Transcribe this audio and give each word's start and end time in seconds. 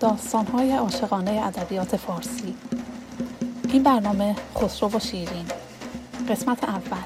داستانهای 0.00 0.76
عاشقانه 0.76 1.30
ادبیات 1.30 1.96
فارسی. 1.96 2.54
این 3.72 3.82
برنامه 3.82 4.36
خسرو 4.54 4.88
و 4.88 4.98
شیرین. 4.98 5.46
قسمت 6.28 6.64
اول. 6.64 6.96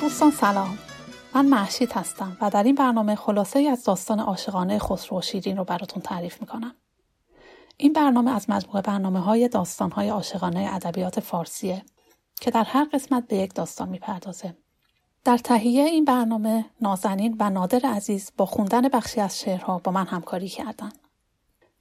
دوستان 0.00 0.30
سلام. 0.30 0.78
من 1.34 1.46
محشید 1.46 1.92
هستم 1.92 2.36
و 2.40 2.50
در 2.50 2.62
این 2.62 2.74
برنامه 2.74 3.14
خلاصه 3.14 3.58
ای 3.58 3.68
از 3.68 3.84
داستان 3.84 4.20
عاشقانه 4.20 4.78
خسرو 4.78 5.18
و 5.18 5.22
شیرین 5.22 5.56
رو 5.56 5.64
براتون 5.64 6.02
تعریف 6.02 6.40
می‌کنم. 6.40 6.74
این 7.82 7.92
برنامه 7.92 8.30
از 8.30 8.50
مجموعه 8.50 8.82
برنامه 8.82 9.20
های 9.20 9.48
داستان 9.48 9.90
های 9.90 10.08
عاشقانه 10.08 10.68
ادبیات 10.72 11.20
فارسیه 11.20 11.84
که 12.40 12.50
در 12.50 12.64
هر 12.64 12.84
قسمت 12.92 13.26
به 13.26 13.36
یک 13.36 13.54
داستان 13.54 13.88
می‌پردازه. 13.88 14.56
در 15.24 15.38
تهیه 15.38 15.84
این 15.84 16.04
برنامه 16.04 16.64
نازنین 16.80 17.36
و 17.38 17.50
نادر 17.50 17.80
عزیز 17.84 18.32
با 18.36 18.46
خوندن 18.46 18.88
بخشی 18.88 19.20
از 19.20 19.40
شعرها 19.40 19.78
با 19.78 19.92
من 19.92 20.06
همکاری 20.06 20.48
کردند. 20.48 20.98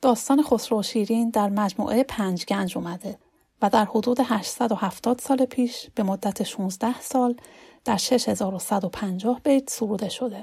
داستان 0.01 0.43
خسرو 0.43 0.83
شیرین 0.83 1.29
در 1.29 1.49
مجموعه 1.49 2.03
پنج 2.03 2.45
گنج 2.45 2.77
اومده 2.77 3.19
و 3.61 3.69
در 3.69 3.85
حدود 3.85 4.19
870 4.23 5.19
سال 5.19 5.45
پیش 5.45 5.89
به 5.95 6.03
مدت 6.03 6.43
16 6.43 7.01
سال 7.01 7.35
در 7.85 7.97
6150 7.97 9.39
بیت 9.43 9.69
سروده 9.69 10.09
شده. 10.09 10.41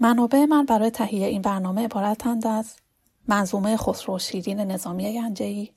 منابع 0.00 0.44
من 0.44 0.64
برای 0.64 0.90
تهیه 0.90 1.26
این 1.26 1.42
برنامه 1.42 1.84
عبارتند 1.84 2.46
از 2.46 2.81
منظومه 3.28 3.76
خسرو 3.76 4.18
شیرین 4.18 4.60
نظامی 4.60 5.14
گنجهی 5.14 5.72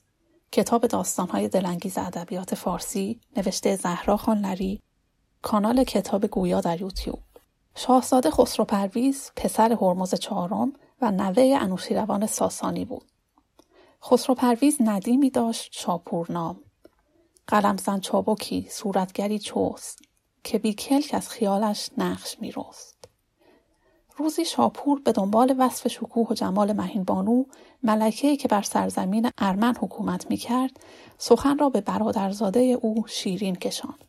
کتاب 0.52 0.88
داستانهای 0.88 1.47
دلانگیز 1.47 1.97
ادبیات 1.97 2.56
فارسی 2.56 3.19
نوشته 3.38 3.75
زهرا 3.75 4.17
خانلری 4.17 4.81
کانال 5.42 5.84
کتاب 5.84 6.25
گویا 6.25 6.61
در 6.61 6.81
یوتیوب. 6.81 7.19
شاهزاده 7.75 8.31
خسرو 8.31 8.66
پرویز 8.66 9.31
پسر 9.36 9.78
هرمز 9.81 10.16
چهارم 10.16 10.73
و 11.02 11.11
نوه 11.11 11.58
انوشیروان 11.61 12.25
ساسانی 12.25 12.86
بود. 12.86 13.11
خسرو 14.03 14.36
پرویز 14.36 14.78
ندیمی 14.80 15.30
داشت 15.30 15.69
شاپور 15.72 16.31
نام. 16.31 16.59
قلمزن 17.47 18.00
چابکی 18.00 18.67
صورتگری 18.69 19.39
چوست 19.39 20.02
که 20.44 20.59
بیکلک 20.59 21.09
از 21.14 21.30
خیالش 21.30 21.89
نقش 21.97 22.38
میرست. 22.41 22.94
روزی 24.17 24.45
شاپور 24.45 24.99
به 24.99 25.11
دنبال 25.11 25.55
وصف 25.58 25.88
شکوه 25.88 26.27
و 26.30 26.33
جمال 26.33 26.73
مهین 26.73 27.03
بانو 27.03 27.44
ملکه 27.83 28.38
که 28.38 28.47
بر 28.47 28.61
سرزمین 28.61 29.30
ارمن 29.38 29.75
حکومت 29.75 30.30
می 30.30 30.38
کرد 30.38 30.80
سخن 31.17 31.57
را 31.57 31.69
به 31.69 31.81
برادرزاده 31.81 32.59
او 32.59 33.07
شیرین 33.07 33.55
کشاند. 33.55 34.05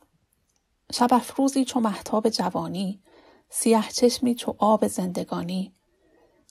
شب 0.92 1.08
افروزی 1.12 1.64
چو 1.64 1.80
محتاب 1.80 2.28
جوانی 2.28 3.02
سیه 3.50 3.82
چشمی 3.82 4.34
چو 4.34 4.54
آب 4.58 4.86
زندگانی. 4.86 5.72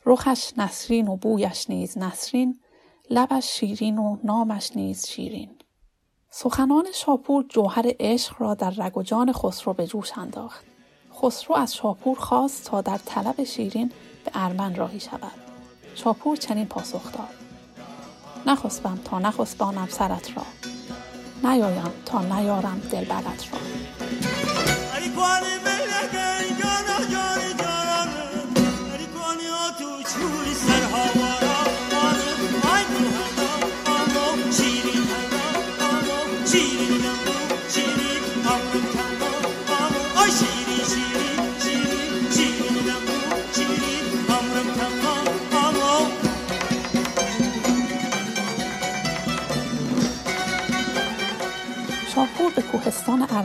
رخش 0.05 0.53
نسرین 0.57 1.07
و 1.07 1.15
بویش 1.15 1.69
نیز 1.69 1.97
نسرین 1.97 2.59
لبش 3.09 3.45
شیرین 3.59 3.97
و 3.97 4.17
نامش 4.23 4.71
نیز 4.75 5.07
شیرین. 5.07 5.57
سخنان 6.29 6.85
شاپور 6.93 7.45
جوهر 7.49 7.91
عشق 7.99 8.35
را 8.39 8.53
در 8.53 8.69
رگ 8.69 8.97
و 8.97 9.03
جان 9.03 9.31
خسرو 9.31 9.73
به 9.73 9.87
جوش 9.87 10.17
انداخت. 10.17 10.74
خسرو 11.21 11.55
از 11.55 11.75
شاپور 11.75 12.17
خواست 12.19 12.65
تا 12.65 12.81
در 12.81 12.97
طلب 13.05 13.43
شیرین 13.43 13.91
به 14.25 14.31
ارمن 14.33 14.75
راهی 14.75 14.99
شود. 14.99 15.31
شاپور 15.95 16.37
چنین 16.37 16.65
پاسخ 16.65 17.11
داد. 17.11 17.29
نخسبم 18.45 18.99
تا 19.05 19.19
نخسبانم 19.19 19.87
سرت 19.89 20.37
را. 20.37 20.43
نیایم 21.51 21.91
تا 22.05 22.21
نیارم 22.21 22.81
دلبرت 22.91 23.53
را. 23.53 24.44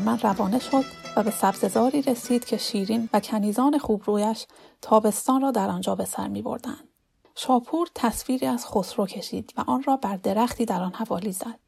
ارمن 0.00 0.18
روانه 0.18 0.58
شد 0.58 0.84
و 1.16 1.22
به 1.22 1.30
سبززاری 1.30 2.02
رسید 2.02 2.44
که 2.44 2.56
شیرین 2.56 3.08
و 3.12 3.20
کنیزان 3.20 3.78
خوبرویش 3.78 4.46
تابستان 4.82 5.42
را 5.42 5.50
در 5.50 5.68
آنجا 5.68 5.94
به 5.94 6.04
سر 6.04 6.28
می 6.28 6.42
بردن. 6.42 6.78
شاپور 7.34 7.88
تصویری 7.94 8.46
از 8.46 8.66
خسرو 8.66 9.06
کشید 9.06 9.52
و 9.56 9.64
آن 9.66 9.82
را 9.82 9.96
بر 9.96 10.16
درختی 10.16 10.64
در 10.64 10.82
آن 10.82 10.92
حوالی 10.94 11.32
زد. 11.32 11.58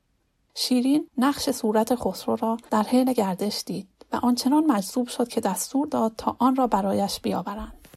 شیرین 0.54 1.09
نقش 1.19 1.50
صورت 1.50 1.94
خسرو 1.94 2.37
را 2.37 2.56
در 2.70 2.82
حین 2.82 3.12
گردش 3.12 3.62
دید 3.66 3.88
و 4.12 4.16
آنچنان 4.16 4.64
مجذوب 4.66 5.09
شد 5.09 5.28
که 5.28 5.41
دستور 5.41 5.87
داد 5.87 6.12
تا 6.19 6.37
آن 6.38 6.56
را 6.56 6.66
برایش 6.66 7.20
بیاورند. 7.20 7.88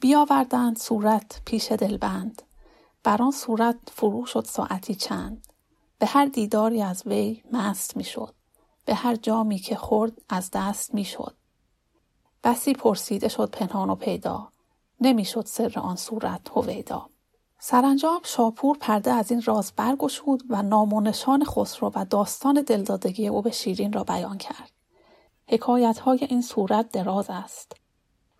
بیاوردند 0.00 0.78
صورت 0.78 1.42
پیش 1.44 1.72
دلبند. 1.72 2.42
بر 3.04 3.22
آن 3.22 3.30
صورت 3.30 3.76
فرو 3.92 4.26
شد 4.26 4.44
ساعتی 4.44 4.94
چند. 4.94 5.46
به 5.98 6.06
هر 6.06 6.26
دیداری 6.26 6.82
از 6.82 7.02
وی 7.06 7.42
مست 7.52 7.96
می‌شد. 7.96 8.39
به 8.90 8.96
هر 8.96 9.16
جامی 9.16 9.58
که 9.58 9.76
خورد 9.76 10.12
از 10.28 10.50
دست 10.50 10.94
می‌شد. 10.94 11.34
بسی 12.44 12.72
پرسیده 12.72 13.28
شد 13.28 13.50
پنهان 13.50 13.90
و 13.90 13.94
پیدا. 13.94 14.48
نمی‌شد 15.00 15.46
سر 15.46 15.78
آن 15.78 15.96
صورت 15.96 16.40
هویدا. 16.56 17.06
سرانجام 17.58 18.20
شاپور 18.24 18.78
پرده 18.80 19.12
از 19.12 19.30
این 19.30 19.42
راز 19.42 19.72
برگشود 19.76 20.42
و 20.48 20.62
نام 20.62 20.92
و 20.92 21.00
نشان 21.00 21.44
خسرو 21.44 21.92
و 21.94 22.04
داستان 22.04 22.62
دلدادگی 22.62 23.28
او 23.28 23.42
به 23.42 23.50
شیرین 23.50 23.92
را 23.92 24.04
بیان 24.04 24.38
کرد. 24.38 24.70
حکایت 25.48 25.98
های 25.98 26.24
این 26.24 26.42
صورت 26.42 26.92
دراز 26.92 27.26
است 27.28 27.72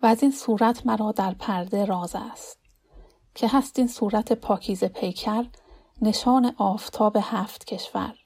و 0.01 0.05
از 0.05 0.21
این 0.21 0.31
صورت 0.31 0.85
مرا 0.85 1.11
در 1.11 1.33
پرده 1.33 1.85
راز 1.85 2.15
است. 2.15 2.59
که 3.35 3.47
هست 3.47 3.79
این 3.79 3.87
صورت 3.87 4.33
پاکیز 4.33 4.83
پیکر 4.83 5.45
نشان 6.01 6.55
آفتاب 6.57 7.17
هفت 7.21 7.65
کشور. 7.65 8.20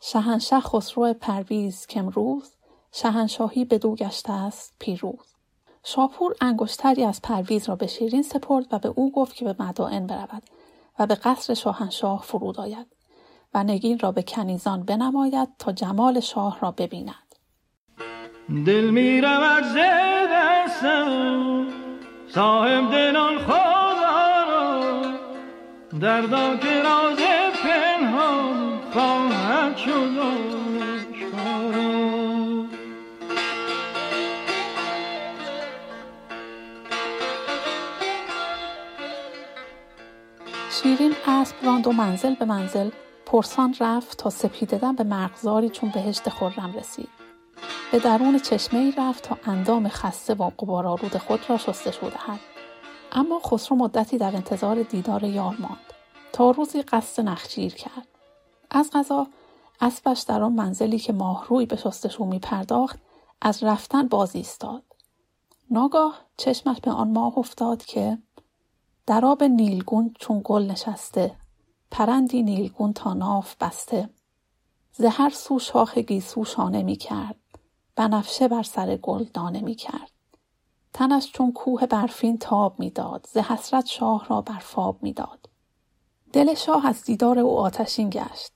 شهنشه 0.00 0.60
خسرو 0.60 1.14
پرویز 1.14 1.86
که 1.86 2.00
امروز 2.00 2.54
شهنشاهی 2.92 3.64
به 3.64 3.78
دو 3.78 3.94
گشته 3.94 4.32
است 4.32 4.74
پیروز. 4.78 5.34
شاپور 5.84 6.34
انگشتری 6.40 7.04
از 7.04 7.22
پرویز 7.22 7.68
را 7.68 7.76
به 7.76 7.86
شیرین 7.86 8.22
سپرد 8.22 8.66
و 8.70 8.78
به 8.78 8.88
او 8.88 9.12
گفت 9.12 9.34
که 9.34 9.44
به 9.44 9.62
مدائن 9.62 10.06
برود 10.06 10.42
و 10.98 11.06
به 11.06 11.14
قصر 11.14 11.54
شاهنشاه 11.54 12.22
فرود 12.22 12.60
آید 12.60 12.86
و 13.54 13.64
نگین 13.64 13.98
را 13.98 14.12
به 14.12 14.22
کنیزان 14.22 14.82
بنماید 14.82 15.48
تا 15.58 15.72
جمال 15.72 16.20
شاه 16.20 16.60
را 16.60 16.70
ببیند. 16.70 17.34
دل 18.66 18.90
می 18.90 19.20
رود 19.20 19.64
صاحب 22.34 22.90
دلان 22.90 23.38
خدا 23.38 23.80
دردا 26.00 26.56
که 26.56 26.82
شیرین 40.82 41.14
اسب 41.26 41.56
راند 41.62 41.86
و 41.86 41.92
منزل 41.92 42.34
به 42.34 42.44
منزل 42.44 42.90
پرسان 43.26 43.74
رفت 43.80 44.18
تا 44.18 44.30
سپیددن 44.30 44.94
به 44.94 45.04
مرغزاری 45.04 45.68
چون 45.68 45.90
بهشت 45.90 46.28
خرم 46.28 46.72
رسید. 46.72 47.08
به 47.92 47.98
درون 47.98 48.38
چشمه 48.38 48.80
ای 48.80 48.92
رفت 48.98 49.24
تا 49.24 49.38
اندام 49.44 49.88
خسته 49.88 50.34
و 50.34 50.50
قبارآلود 50.58 51.18
خود 51.18 51.40
را 51.48 51.56
شستشو 51.56 52.10
دهد 52.10 52.40
اما 53.12 53.40
خسرو 53.40 53.76
مدتی 53.76 54.18
در 54.18 54.36
انتظار 54.36 54.82
دیدار 54.82 55.24
یار 55.24 55.56
ماند. 55.58 55.92
تا 56.32 56.50
روزی 56.50 56.82
قصد 56.82 57.22
نخجیر 57.22 57.74
کرد. 57.74 58.08
از 58.70 58.90
غذا 58.92 59.26
اسبش 59.80 60.20
در 60.20 60.42
آن 60.42 60.52
منزلی 60.52 60.98
که 60.98 61.12
ماهروی 61.12 61.66
به 61.66 61.76
شستشو 61.76 62.24
می 62.24 62.38
پرداخت 62.38 62.98
از 63.42 63.62
رفتن 63.62 64.08
باز 64.08 64.36
ایستاد. 64.36 64.82
ناگاه 65.70 66.20
چشمش 66.36 66.80
به 66.80 66.90
آن 66.90 67.10
ماه 67.10 67.38
افتاد 67.38 67.84
که 67.84 68.18
در 69.06 69.24
آب 69.24 69.42
نیلگون 69.42 70.14
چون 70.18 70.40
گل 70.44 70.62
نشسته 70.62 71.36
پرندی 71.90 72.42
نیلگون 72.42 72.92
تا 72.92 73.14
ناف 73.14 73.56
بسته. 73.60 74.10
ز 74.92 75.04
هر 75.04 75.30
سو 75.30 75.58
شاخ 75.58 75.98
گیسو 75.98 76.44
شانه 76.44 76.82
می 76.82 76.96
کرد 76.96 77.36
بنفشه 77.96 78.48
بر 78.48 78.62
سر 78.62 78.96
گل 78.96 79.24
دانه 79.24 79.60
می 79.60 79.74
کرد. 79.74 80.10
تنش 80.92 81.32
چون 81.32 81.52
کوه 81.52 81.86
برفین 81.86 82.38
تاب 82.38 82.80
می‌داد 82.80 83.28
ز 83.32 83.36
حسرت 83.36 83.86
شاه 83.86 84.26
را 84.28 84.40
بر 84.40 84.58
فاب 84.58 85.02
می‌داد 85.02 85.48
دل 86.32 86.54
شاه 86.54 86.86
از 86.86 87.04
دیدار 87.04 87.38
او 87.38 87.58
آتشین 87.58 88.10
گشت. 88.10 88.52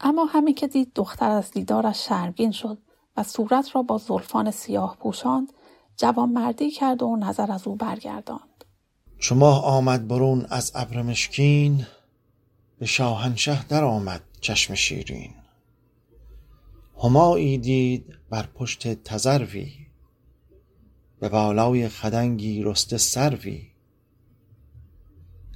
اما 0.00 0.24
همین 0.24 0.54
که 0.54 0.66
دید 0.66 0.92
دختر 0.94 1.30
از 1.30 1.50
دیدارش 1.50 2.08
شرمگین 2.08 2.50
شد 2.50 2.78
و 3.16 3.22
صورت 3.22 3.76
را 3.76 3.82
با 3.82 3.98
زلفان 3.98 4.50
سیاه 4.50 4.96
پوشاند 4.96 5.52
جوان 5.96 6.28
مردی 6.28 6.70
کرد 6.70 7.02
و 7.02 7.16
نظر 7.16 7.52
از 7.52 7.66
او 7.66 7.76
برگرداند. 7.76 8.49
چو 9.20 9.34
ماه 9.34 9.64
آمد 9.64 10.08
برون 10.08 10.46
از 10.50 10.72
ابر 10.74 11.02
مشکین 11.02 11.86
به 12.78 12.86
شاهنشه 12.86 13.66
در 13.66 13.84
آمد 13.84 14.22
چشم 14.40 14.74
شیرین. 14.74 15.34
همایی 17.02 17.58
دید 17.58 18.04
بر 18.30 18.46
پشت 18.54 19.02
تذروی 19.04 19.72
به 21.20 21.28
بالای 21.28 21.88
خدنگی 21.88 22.62
رسته 22.62 22.98
سروی. 22.98 23.66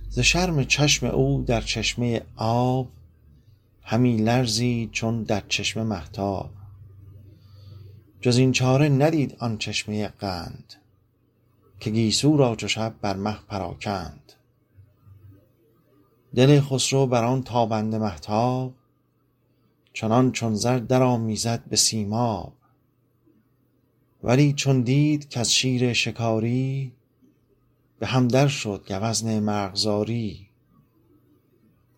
ز 0.09 0.19
شرم 0.19 0.65
چشم 0.65 1.07
او 1.07 1.45
در 1.47 1.61
چشمه 1.61 2.23
آب 2.37 2.89
همی 3.83 4.17
لرزید 4.17 4.91
چون 4.91 5.23
در 5.23 5.43
چشمه 5.49 5.83
مهتاب. 5.83 6.51
جز 8.21 8.37
این 8.37 8.53
چاره 8.53 8.89
ندید 8.89 9.37
آن 9.39 9.59
چشمه 9.59 10.09
قند. 10.09 10.75
که 11.81 11.91
گیسو 11.91 12.37
را 12.37 12.57
چو 12.57 12.69
شب 12.69 12.95
بر 13.01 13.17
مه 13.17 13.39
پراکند. 13.49 14.33
دل 16.35 16.61
خسرو 16.61 17.07
بر 17.07 17.25
آن 17.25 17.43
تابنده 17.43 17.99
مهتاب 17.99 18.75
چنان 19.93 20.33
چون 20.33 20.55
زر 20.55 20.79
درآمیزد 20.79 21.65
به 21.69 21.77
سیماب. 21.77 22.53
ولی 24.23 24.53
چون 24.53 24.83
دید 24.83 25.29
کز 25.29 25.49
شیر 25.49 25.93
شکاری 25.93 26.93
به 27.99 28.07
هم 28.07 28.29
در 28.29 28.49
شد 28.49 28.85
گوزن 28.89 29.41
مرغزاری. 29.41 30.49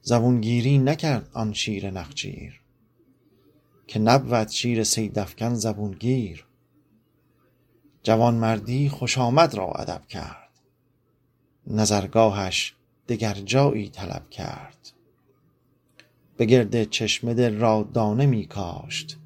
زبون 0.02 0.40
گیری 0.40 0.78
نکرد 0.78 1.30
آن 1.32 1.52
شیر 1.52 1.90
نخجیر 1.90 2.60
که 3.86 3.98
نبود 3.98 4.48
شیر 4.48 4.84
صیدافکن 4.84 5.54
زبون 5.54 5.92
گیر 5.92 6.45
جوانمردی 8.06 8.88
خوش 8.88 9.18
آمد 9.18 9.54
را 9.54 9.72
ادب 9.72 10.06
کرد. 10.06 10.50
نظرگاهش 11.66 12.74
دگر 13.08 13.34
جایی 13.34 13.88
طلب 13.88 14.30
کرد. 14.30 14.92
به 16.36 16.44
گرد 16.44 16.90
چشمه 16.90 17.34
دل 17.34 17.54
را 17.58 17.88
دانه 17.94 18.26
می 18.26 18.46
کاشت. 18.46 19.18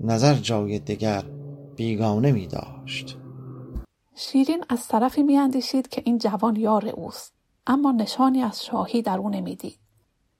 نظر 0.00 0.34
جای 0.34 0.78
دگر 0.78 1.24
بیگانه 1.76 2.32
می 2.32 2.46
داشت. 2.46 3.18
شیرین 4.14 4.64
از 4.68 4.88
طرفی 4.88 5.22
میاندیشید 5.22 5.88
که 5.88 6.02
این 6.04 6.18
جوان 6.18 6.56
یار 6.56 6.88
اوست 6.88 7.32
اما 7.66 7.92
نشانی 7.92 8.42
از 8.42 8.64
شاهی 8.64 9.02
در 9.02 9.18
او 9.18 9.30
نمی‌دید 9.30 9.78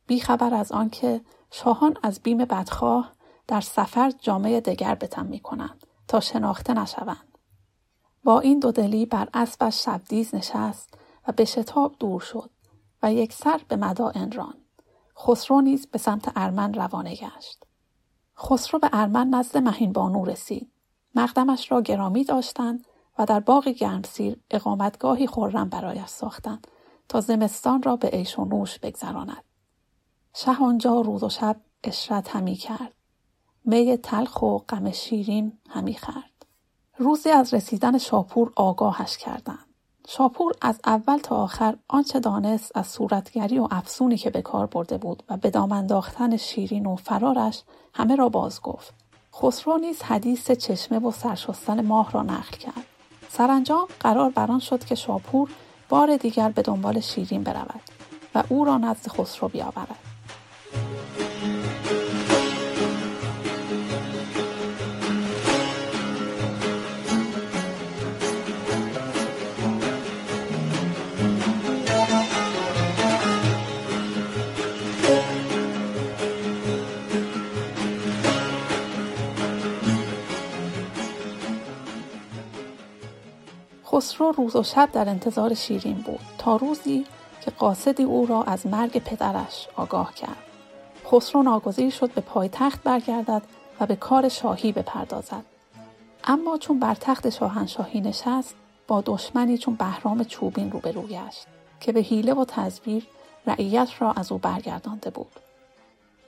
بیخبر 0.06 0.54
از 0.54 0.72
آنکه 0.72 1.20
شاهان 1.50 1.96
از 2.02 2.20
بیم 2.20 2.38
بدخواه 2.38 3.12
در 3.48 3.60
سفر 3.60 4.12
جامعه 4.20 4.60
دگر 4.60 4.94
بتن 4.94 5.26
می 5.26 5.40
کنند 5.40 5.86
تا 6.08 6.20
شناخته 6.20 6.74
نشوند. 6.74 7.25
با 8.26 8.40
این 8.40 8.58
دودلی 8.58 9.06
بر 9.06 9.28
اسبش 9.34 9.84
شبدیز 9.84 10.34
نشست 10.34 10.94
و 11.28 11.32
به 11.32 11.44
شتاب 11.44 11.96
دور 11.98 12.20
شد 12.20 12.50
و 13.02 13.12
یک 13.12 13.32
سر 13.32 13.60
به 13.68 13.76
مدائن 13.76 14.32
راند. 14.32 14.64
خسرو 15.18 15.60
نیز 15.60 15.86
به 15.86 15.98
سمت 15.98 16.32
ارمن 16.36 16.74
روانه 16.74 17.14
گشت. 17.14 17.64
خسرو 18.38 18.78
به 18.78 18.90
ارمن 18.92 19.28
نزد 19.28 19.56
مهین 19.56 19.92
بانو 19.92 20.24
رسید. 20.24 20.70
مقدمش 21.14 21.72
را 21.72 21.80
گرامی 21.80 22.24
داشتند 22.24 22.84
و 23.18 23.26
در 23.26 23.40
باغ 23.40 23.68
گرمسیر 23.68 24.40
اقامتگاهی 24.50 25.26
خورم 25.26 25.68
برایش 25.68 26.06
ساختند 26.06 26.66
تا 27.08 27.20
زمستان 27.20 27.82
را 27.82 27.96
به 27.96 28.08
عیش 28.08 28.38
و 28.38 28.44
نوش 28.44 28.78
بگذراند. 28.78 29.44
شه 30.34 30.62
آنجا 30.62 31.00
روز 31.00 31.22
و 31.22 31.28
شب 31.28 31.60
اشرت 31.84 32.36
همی 32.36 32.54
کرد. 32.54 32.92
می 33.64 33.96
تلخ 33.96 34.42
و 34.42 34.58
غم 34.58 34.90
شیرین 34.90 35.58
همی 35.68 35.94
خرد. 35.94 36.35
روزی 36.98 37.30
از 37.30 37.54
رسیدن 37.54 37.98
شاپور 37.98 38.52
آگاهش 38.56 39.16
کردند. 39.16 39.58
شاپور 40.08 40.52
از 40.62 40.80
اول 40.86 41.18
تا 41.18 41.36
آخر 41.36 41.76
آنچه 41.88 42.20
دانست 42.20 42.72
از 42.74 42.86
صورتگری 42.86 43.58
و 43.58 43.68
افسونی 43.70 44.16
که 44.16 44.30
به 44.30 44.42
کار 44.42 44.66
برده 44.66 44.98
بود 44.98 45.22
و 45.28 45.36
به 45.36 45.50
دام 45.50 45.72
انداختن 45.72 46.36
شیرین 46.36 46.86
و 46.86 46.96
فرارش 46.96 47.62
همه 47.94 48.16
را 48.16 48.28
باز 48.28 48.60
گفت. 48.60 48.94
خسرو 49.34 49.78
نیز 49.78 50.02
حدیث 50.02 50.50
چشمه 50.50 50.98
و 50.98 51.10
سرشستن 51.10 51.86
ماه 51.86 52.12
را 52.12 52.22
نقل 52.22 52.56
کرد. 52.56 52.86
سرانجام 53.28 53.88
قرار 54.00 54.30
بران 54.30 54.60
شد 54.60 54.84
که 54.84 54.94
شاپور 54.94 55.50
بار 55.88 56.16
دیگر 56.16 56.48
به 56.48 56.62
دنبال 56.62 57.00
شیرین 57.00 57.42
برود 57.42 57.80
و 58.34 58.42
او 58.48 58.64
را 58.64 58.78
نزد 58.78 59.08
خسرو 59.08 59.48
بیاورد. 59.48 60.05
خسرو 84.16 84.32
روز 84.32 84.56
و 84.56 84.62
شب 84.62 84.88
در 84.92 85.08
انتظار 85.08 85.54
شیرین 85.54 85.96
بود 85.96 86.20
تا 86.38 86.56
روزی 86.56 87.04
که 87.40 87.50
قاصدی 87.50 88.02
او 88.02 88.26
را 88.26 88.42
از 88.42 88.66
مرگ 88.66 88.98
پدرش 88.98 89.68
آگاه 89.76 90.14
کرد. 90.14 90.42
خسرو 91.06 91.42
ناگزیر 91.42 91.90
شد 91.90 92.10
به 92.10 92.20
پایتخت 92.20 92.82
برگردد 92.82 93.42
و 93.80 93.86
به 93.86 93.96
کار 93.96 94.28
شاهی 94.28 94.72
بپردازد. 94.72 95.44
اما 96.24 96.58
چون 96.58 96.80
بر 96.80 96.94
تخت 96.94 97.30
شاهنشاهی 97.30 98.00
نشست 98.00 98.54
با 98.86 99.02
دشمنی 99.06 99.58
چون 99.58 99.74
بهرام 99.74 100.24
چوبین 100.24 100.70
روبرو 100.70 101.02
گشت 101.02 101.46
که 101.80 101.92
به 101.92 102.00
حیله 102.00 102.34
و 102.34 102.44
تزویر 102.48 103.06
رعیت 103.46 103.88
را 103.98 104.12
از 104.12 104.32
او 104.32 104.38
برگردانده 104.38 105.10
بود. 105.10 105.40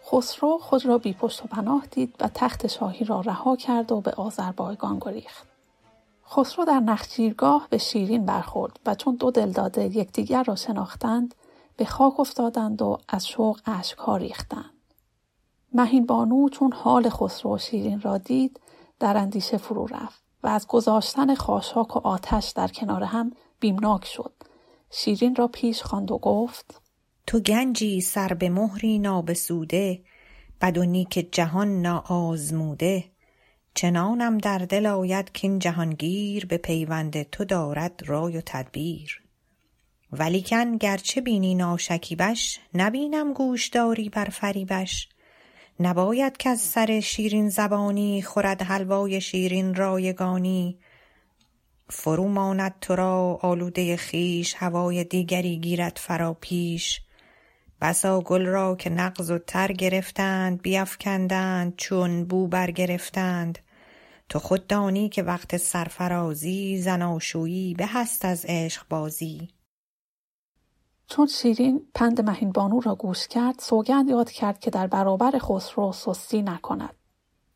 خسرو 0.07 0.59
خود 0.59 0.87
را 0.87 0.99
بی 0.99 1.13
پشت 1.13 1.45
و 1.45 1.49
پناه 1.49 1.87
دید 1.91 2.15
و 2.21 2.29
تخت 2.35 2.67
شاهی 2.67 3.05
را 3.05 3.21
رها 3.21 3.57
کرد 3.57 3.93
و 3.93 4.01
به 4.01 4.11
آذربایجان 4.11 4.99
گریخت. 5.01 5.48
خسرو 6.31 6.65
در 6.65 6.81
نخجیرگاه 6.81 7.67
به 7.71 7.79
شیرین 7.79 8.27
برخورد 8.27 8.81
و 8.87 8.95
چون 8.95 9.17
دو 9.17 9.31
دلداده 9.31 9.85
یکدیگر 9.85 10.43
را 10.43 10.57
شناختند 10.57 11.35
به 11.77 11.85
خاک 11.85 12.21
افتادند 12.21 12.83
و 12.83 12.99
از 13.09 13.27
شوق 13.27 13.61
اشکها 13.67 14.17
ریختند. 14.17 14.75
مهین 15.75 16.07
بانو 16.07 16.49
چون 16.49 16.73
حال 16.73 17.09
خسرو 17.09 17.55
و 17.55 17.59
شیرین 17.59 18.01
را 18.01 18.19
دید 18.19 18.61
در 19.01 19.17
اندیشه 19.17 19.57
فرو 19.57 19.87
رفت 19.87 20.23
و 20.43 20.49
از 20.49 20.67
گذاشتن 20.67 21.35
خاشاک 21.35 21.97
و 21.97 21.99
آتش 21.99 22.49
در 22.49 22.69
کنار 22.69 23.03
هم 23.03 23.31
بیمناک 23.61 24.05
شد. 24.05 24.33
شیرین 24.91 25.35
را 25.35 25.49
پیش 25.49 25.83
خواند 25.83 26.11
و 26.11 26.19
گفت 26.19 26.81
تو 27.27 27.41
گنجی 27.41 28.01
سر 28.01 28.35
به 28.35 28.51
مهری 28.51 28.99
نابسوده 28.99 30.03
بد 30.61 30.79
و 30.79 30.85
نیک 30.85 31.29
جهان 31.33 31.83
ناآزموده. 31.83 33.05
چنانم 33.79 34.39
در 34.39 34.59
دل 34.59 34.87
آید 34.87 35.41
کاین 35.41 35.59
جهانگیر 35.59 36.47
به 36.47 36.57
پیوند 36.57 37.23
تو 37.23 37.45
دارد 37.45 38.03
رای 38.07 38.37
و 38.37 38.41
تدبیر. 38.47 39.23
ولیکن 40.13 40.77
گرچه 40.77 41.21
بینی 41.21 41.55
ناشکیبش 41.55 42.61
نبینم 42.75 43.33
گوش 43.33 43.69
داری 43.69 44.09
بر 44.09 44.25
فریبش. 44.25 45.09
نباید 45.81 46.37
کز 46.37 46.61
سر 46.61 47.01
شیرین 47.01 47.49
زبانی 47.49 48.23
خورد 48.23 48.63
حلوای 48.63 49.21
شیرین 49.21 49.75
رایگانی. 49.75 50.79
فرو 51.91 52.29
ماند 52.29 52.75
تو 52.81 52.97
را 52.97 53.39
آلوده 53.43 53.97
خویش 53.97 54.55
هوای 54.59 55.05
دیگری 55.05 55.59
گیرد 55.59 56.01
فرا 56.03 56.35
پیش. 56.35 57.01
بسا 57.81 58.21
گل 58.21 58.47
را 58.47 58.77
که 58.77 58.91
نغز 58.91 59.31
و 59.31 59.39
تر 59.39 59.73
گرفتند 59.73 60.63
بیفکندند 60.63 61.77
چون 61.77 62.25
بو 62.25 62.47
برگرفتند. 62.47 63.59
تو 64.29 64.39
خود 64.39 64.67
دانی 64.67 65.09
که 65.09 65.23
وقت 65.23 65.57
سرفرازی 65.57 66.83
زناشویی 66.83 67.75
به 67.75 67.97
است 67.97 68.25
از 68.25 68.45
عشقبازی 68.49 69.49
چون 71.09 71.27
شیرین 71.27 71.87
پند 71.95 72.31
مهین 72.31 72.53
بانو 72.53 72.81
را 72.81 72.95
گوش 72.95 73.29
کرد 73.29 73.59
سوگند 73.59 74.09
یاد 74.09 74.31
کرد 74.31 74.61
که 74.61 74.71
در 74.71 74.87
برابر 74.87 75.39
خسرو 75.39 75.93
سستی 75.93 76.43
نکند. 76.43 76.95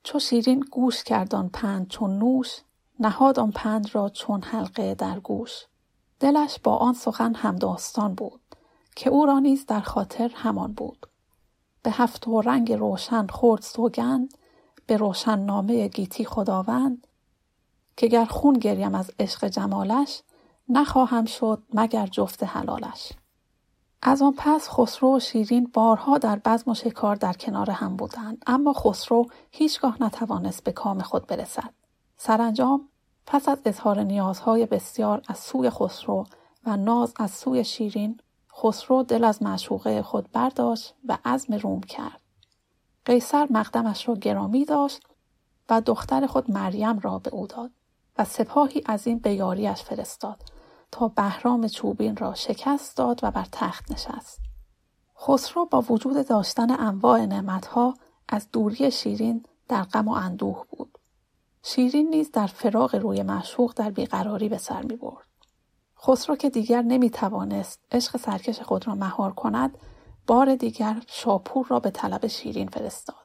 چو 0.02 0.19
شیرین 0.19 0.61
گوش 0.61 1.05
کرد 1.05 1.35
آن 1.35 1.49
پند 1.49 1.88
چون 1.88 2.19
نوش 2.19 2.61
نهاد 3.00 3.38
آن 3.38 3.50
پند 3.50 3.95
را 3.95 4.09
چون 4.09 4.43
حلقه 4.43 4.95
در 4.95 5.21
گوش. 5.21 5.67
دلش 6.21 6.59
با 6.64 6.76
آن 6.76 6.95
سخن 6.95 7.35
همداستان 7.35 8.14
بود 8.14 8.41
که 8.97 9.11
او 9.11 9.26
را 9.26 9.38
نیز 9.38 9.67
در 9.67 9.81
خاطر 9.81 10.31
همان 10.35 10.73
بود. 10.73 11.07
به 11.83 11.91
هفت 11.91 12.29
و 12.29 12.41
رنگ 12.41 12.73
روشن 12.73 13.26
خورد 13.26 13.62
سوگند 13.62 14.35
به 14.96 15.37
نامه 15.37 15.88
گیتی 15.88 16.25
خداوند 16.25 17.06
که 17.96 18.06
گر 18.06 18.25
خون 18.25 18.54
گریم 18.54 18.94
از 18.94 19.11
عشق 19.18 19.44
جمالش 19.44 20.22
نخواهم 20.68 21.25
شد 21.25 21.62
مگر 21.75 22.06
جفت 22.06 22.44
حلالش. 22.44 23.12
از 24.02 24.22
آن 24.22 24.34
پس 24.37 24.68
خسرو 24.68 25.16
و 25.16 25.20
شیرین 25.20 25.70
بارها 25.75 26.18
در 26.18 26.38
بزم 26.44 26.70
و 26.70 26.75
شکار 26.75 27.16
در 27.16 27.32
کنار 27.32 27.70
هم 27.70 27.96
بودند 27.96 28.42
اما 28.46 28.72
خسرو 28.72 29.26
هیچگاه 29.50 30.02
نتوانست 30.02 30.64
به 30.64 30.72
کام 30.72 31.00
خود 31.00 31.26
برسد. 31.26 31.75
سرانجام 32.16 32.88
پس 33.26 33.49
از 33.49 33.58
اظهار 33.64 34.02
نیازهای 34.02 34.66
بسیار 34.66 35.22
از 35.28 35.38
سوی 35.38 35.70
خسرو 35.70 36.25
و 36.66 36.76
ناز 36.76 37.14
از 37.16 37.30
سوی 37.30 37.64
شیرین 37.64 38.20
خسرو 38.56 39.02
دل 39.02 39.25
از 39.25 39.42
معشوقه 39.42 40.02
خود 40.02 40.32
برداشت 40.32 40.94
و 41.08 41.18
عزم 41.25 41.54
روم 41.54 41.80
کرد. 41.80 42.22
قیصر 43.04 43.47
مقدمش 43.50 44.09
را 44.09 44.14
گرامی 44.14 44.64
داشت 44.64 45.02
و 45.71 45.80
دختر 45.80 46.26
خود 46.26 46.50
مریم 46.50 46.99
را 46.99 47.18
به 47.18 47.30
او 47.30 47.47
داد 47.47 47.71
و 48.18 48.25
سپاهی 48.25 48.82
از 48.87 49.06
این 49.06 49.18
به 49.18 49.35
یاریش 49.35 49.82
فرستاد 49.82 50.42
تا 50.90 51.09
بهرام 51.09 51.68
چوبین 51.68 52.16
را 52.16 52.35
شکست 52.35 52.97
داد 52.97 53.21
و 53.23 53.30
بر 53.30 53.47
تخت 53.52 53.92
نشست 53.92 54.40
خسرو 55.21 55.66
با 55.66 55.80
وجود 55.80 56.28
داشتن 56.28 56.71
انواع 56.71 57.26
نعمتها 57.26 57.94
از 58.28 58.49
دوری 58.52 58.90
شیرین 58.90 59.44
در 59.68 59.82
غم 59.82 60.09
و 60.09 60.12
اندوه 60.12 60.66
بود 60.71 60.99
شیرین 61.62 62.11
نیز 62.11 62.30
در 62.30 62.47
فراغ 62.47 62.97
روی 62.97 63.23
معشوق 63.23 63.73
در 63.76 63.90
بیقراری 63.90 64.49
به 64.49 64.59
سر 64.59 64.82
می 64.82 64.97
برد. 64.97 65.26
خسرو 66.06 66.37
که 66.37 66.50
دیگر 66.50 66.82
نمی 66.82 67.11
توانست 67.11 67.80
عشق 67.92 68.16
سرکش 68.16 68.61
خود 68.61 68.87
را 68.87 68.94
مهار 68.94 69.32
کند 69.32 69.78
بار 70.26 70.55
دیگر 70.55 71.02
شاپور 71.07 71.67
را 71.67 71.81
به 71.81 71.91
طلب 71.91 72.26
شیرین 72.26 72.69
فرستاد. 72.69 73.17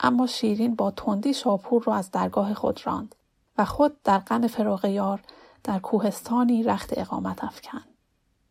اما 0.00 0.26
شیرین 0.26 0.74
با 0.74 0.90
تندی 0.90 1.34
شاپور 1.34 1.82
را 1.82 1.94
از 1.94 2.10
درگاه 2.10 2.54
خود 2.54 2.86
راند 2.86 3.14
و 3.58 3.64
خود 3.64 4.02
در 4.02 4.18
غم 4.18 4.46
فراغ 4.46 4.84
یار 4.84 5.22
در 5.64 5.78
کوهستانی 5.78 6.62
رخت 6.62 6.98
اقامت 6.98 7.44
افکن. 7.44 7.84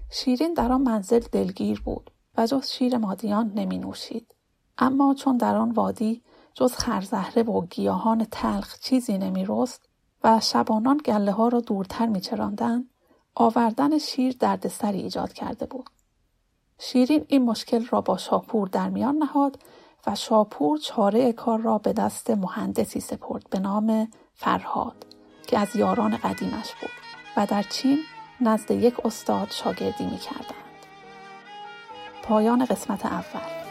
شیرین 0.10 0.54
در 0.54 0.72
آن 0.72 0.82
منزل 0.82 1.20
دلگیر 1.20 1.82
بود 1.82 2.12
و 2.38 2.48
جز 2.48 2.68
شیر 2.68 2.98
مادیان 2.98 3.52
نمی 3.56 3.78
نوشید. 3.78 4.36
اما 4.78 5.14
چون 5.14 5.38
در 5.38 5.56
آن 5.56 5.72
وادی 5.72 6.24
جز 6.54 6.74
خرزهره 6.74 7.44
و 7.44 7.66
گیاهان 7.66 8.26
تلخ 8.32 8.80
چیزی 8.80 9.18
نمی 9.18 9.46
رست 9.48 9.90
و 10.24 10.40
شبانان 10.40 10.98
گله 10.98 11.32
ها 11.32 11.48
را 11.48 11.60
دورتر 11.60 12.06
می 12.06 12.22
آوردن 13.36 13.98
شیر 13.98 14.36
دردسری 14.40 15.02
ایجاد 15.02 15.34
کرده 15.34 15.66
بود. 15.66 15.90
شیرین 16.80 17.26
این 17.28 17.46
مشکل 17.46 17.86
را 17.86 18.02
با 18.02 18.18
شاپور 18.18 18.68
در 18.68 18.90
میان 18.90 19.16
نهاد 19.16 19.60
و 20.08 20.16
شاپور 20.16 20.78
چاره 20.78 21.34
کار 21.34 21.60
را 21.60 21.78
به 21.78 21.94
دست 21.94 22.30
مهندسی 22.30 23.00
سپرد 23.00 23.50
به 23.50 23.60
نام 23.60 24.12
فرهاد 24.34 25.06
که 25.48 25.60
از 25.60 25.76
یاران 25.76 26.18
قدیمش 26.18 26.74
بود 26.82 26.92
و 27.38 27.46
در 27.46 27.64
چین 27.64 28.00
نزد 28.42 28.72
یک 28.72 29.06
استاد 29.06 29.52
شاگردی 29.52 30.06
می 30.06 30.18
کردند. 30.18 30.66
پایان 32.24 32.66
قسمت 32.66 33.06
اول 33.06 33.65